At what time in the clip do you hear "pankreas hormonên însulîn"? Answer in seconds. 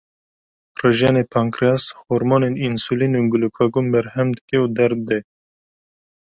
1.33-3.13